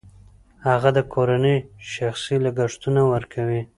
[0.67, 1.57] هغه د کورنۍ
[1.93, 3.61] شخصي لګښتونه ورکوي